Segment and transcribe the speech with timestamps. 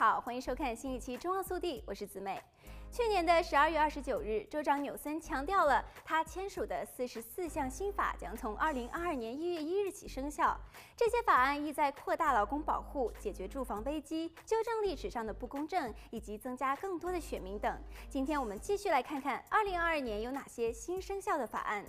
[0.00, 2.42] 好，欢迎收看新一期《中澳速递》，我是子美。
[2.92, 10.58] 去年的十二月二十九日，州长纽森强调了他签署的四十四项新法将从二零二二年一月一日起生效。
[10.96, 17.80] 这些法案意在扩大劳工保护、解决住房危机、纠正历史上的不公正，以及增加更多的选民等。
[18.08, 21.84] 今天我们继续来看看二零二二年有哪些新生效的法案。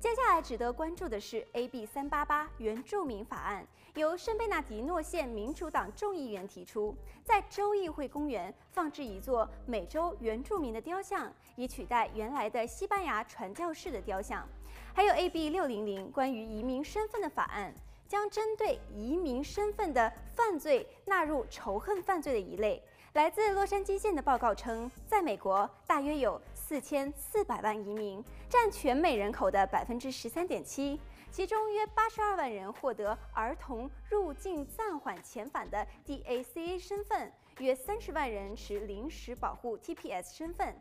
[0.00, 14.46] 接下来值得关注的是 AB 三八八原住民法案，由圣贝纳迪诺县民主党众议员提出，在州议会公园放置一座美洲原著名的雕像，以取代原来的西班牙传教士的雕像。
[14.94, 17.72] 还有 AB 六零零关于移民身份的法案，
[18.08, 22.82] 将针对移民身份的犯罪纳入仇恨犯罪的一类。
[23.14, 40.72] 来自洛杉矶县的报告称，在美国大约有四千四百万移民，占全美人口的百分之十三点七，其中约八十二万人获得儿童入境暂缓遣返的 DACA 身份，约三十万人持临时保护 TPS 身份。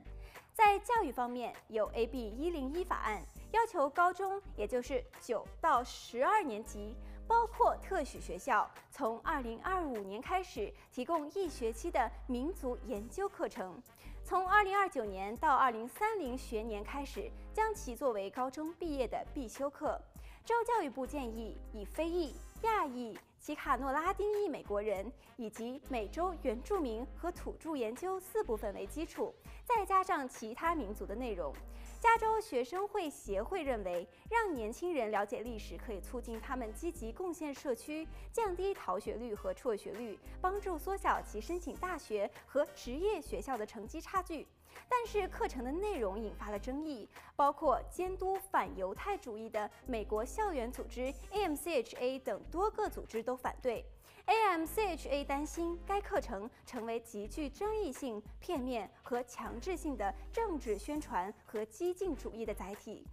[0.54, 6.96] 在教育方面，有 AB 一零一法案，要求高中，也就是九到十二年级。
[7.28, 13.80] 包括特许学校，从二零二五年开始提供一学期的民族研究课程，
[14.24, 20.02] 从二零二九年到二零三零学年开始，将其作为高中毕业的必修课。
[20.44, 31.54] 州教育部建议以非裔、亚裔、奇卡诺拉丁裔美国人以及美洲原住民和土著研究四部分为基础，再加上其他民族的内容。
[32.02, 44.46] 加州学生会协会认为，让年轻人了解历史可以促进他们积极贡献社区，降低逃学率和辍学率，帮助缩小其申请大学和职业学校的成绩差距。
[44.88, 53.86] 但是课程的内容引发了争议，包括监督反犹太主义的美国校园组织 AMCHA 等多个组织都反对。
[54.26, 63.06] AMCHA 担心该课程成为极具争议性、片面和强制性的政治宣传和激进主义的载体。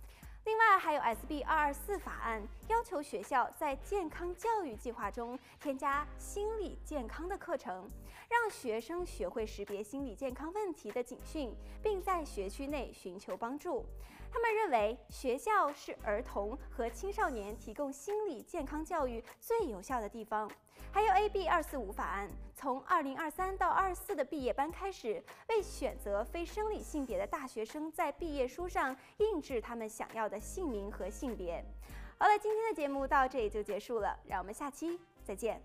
[0.47, 7.91] 另外，还有 SB 二二四法案，要求学校在健康教育计划中添加心理健康的课程，
[8.31, 13.84] 让学生学会识别心理健康问题的警讯，并在学区内寻求帮助。
[14.36, 20.47] 他们认为，学校是儿童和青少年提供心理健康教育最有效的地方。
[20.92, 31.64] 还有 AB 二四五法案，从二零二三到二四的毕业班开始，为选择非生理性别的大学生在毕业书上印制他们想要的姓名和性别。
[32.19, 35.62] 好了，今天的节目到这里就结束了，让我们下期再见。